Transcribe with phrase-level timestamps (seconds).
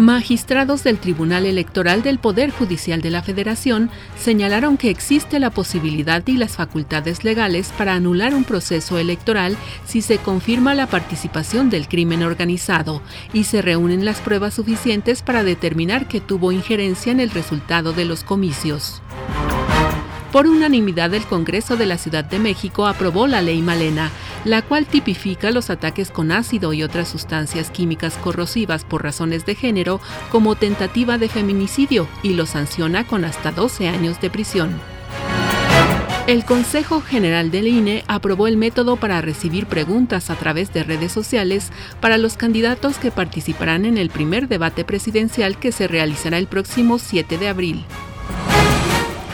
[0.00, 6.26] Magistrados del Tribunal Electoral del Poder Judicial de la Federación señalaron que existe la posibilidad
[6.26, 11.86] y las facultades legales para anular un proceso electoral si se confirma la participación del
[11.86, 13.02] crimen organizado
[13.34, 18.06] y se reúnen las pruebas suficientes para determinar que tuvo injerencia en el resultado de
[18.06, 19.02] los comicios.
[20.32, 24.10] Por unanimidad, el Congreso de la Ciudad de México aprobó la Ley Malena,
[24.44, 29.56] la cual tipifica los ataques con ácido y otras sustancias químicas corrosivas por razones de
[29.56, 34.80] género como tentativa de feminicidio y lo sanciona con hasta 12 años de prisión.
[36.28, 41.10] El Consejo General del INE aprobó el método para recibir preguntas a través de redes
[41.10, 46.46] sociales para los candidatos que participarán en el primer debate presidencial que se realizará el
[46.46, 47.84] próximo 7 de abril.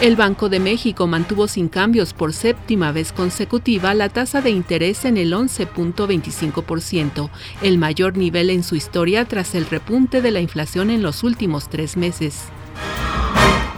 [0.03, 5.07] El Banco de México mantuvo sin cambios por séptima vez consecutiva la tasa de interés
[5.07, 7.31] en el 11.25%,
[7.63, 11.71] el mayor nivel en su historia tras el repunte de la inflación en los últimos
[11.71, 12.45] tres meses.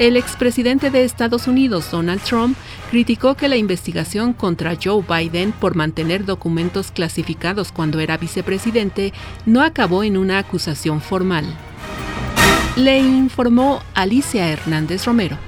[0.00, 2.56] El expresidente de Estados Unidos, Donald Trump,
[2.91, 9.12] criticó que la investigación contra Joe Biden por mantener documentos clasificados cuando era vicepresidente
[9.46, 11.44] no acabó en una acusación formal.
[12.74, 15.48] Le informó Alicia Hernández Romero.